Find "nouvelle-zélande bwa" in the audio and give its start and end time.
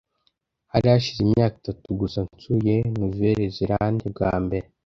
2.97-4.31